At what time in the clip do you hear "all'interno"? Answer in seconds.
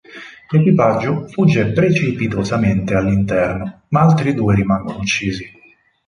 2.95-3.83